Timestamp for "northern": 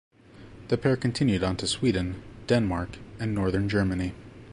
3.35-3.69